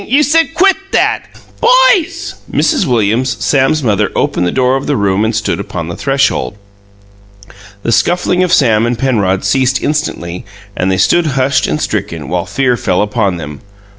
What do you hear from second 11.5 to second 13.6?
and stricken, while fear fell upon